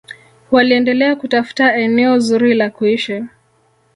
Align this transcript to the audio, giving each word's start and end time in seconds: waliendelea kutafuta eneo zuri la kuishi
waliendelea 0.51 1.15
kutafuta 1.15 1.75
eneo 1.75 2.19
zuri 2.19 2.53
la 2.53 2.69
kuishi 2.69 3.23